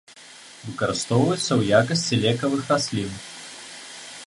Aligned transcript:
Выкарыстоўваюцца 0.67 1.43
ў 1.55 1.61
якасці 1.83 2.15
лекавых 2.25 2.61
раслін. 2.73 3.11